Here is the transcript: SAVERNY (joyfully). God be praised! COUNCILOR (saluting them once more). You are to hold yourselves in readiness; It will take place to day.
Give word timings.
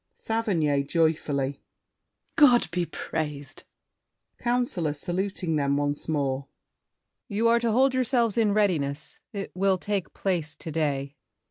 SAVERNY 0.15 0.81
(joyfully). 0.85 1.61
God 2.35 2.71
be 2.71 2.87
praised! 2.87 3.65
COUNCILOR 4.39 4.95
(saluting 4.95 5.57
them 5.57 5.77
once 5.77 6.09
more). 6.09 6.47
You 7.27 7.47
are 7.47 7.59
to 7.59 7.69
hold 7.71 7.93
yourselves 7.93 8.35
in 8.35 8.51
readiness; 8.51 9.19
It 9.31 9.51
will 9.53 9.77
take 9.77 10.11
place 10.15 10.55
to 10.55 10.71
day. 10.71 11.17